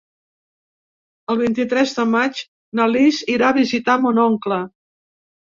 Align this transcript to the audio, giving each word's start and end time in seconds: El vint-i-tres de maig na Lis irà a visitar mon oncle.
El 1.33 1.37
vint-i-tres 1.41 1.93
de 1.97 2.05
maig 2.15 2.41
na 2.81 2.89
Lis 2.95 3.21
irà 3.35 3.53
a 3.53 3.59
visitar 3.61 4.01
mon 4.09 4.25
oncle. 4.27 4.61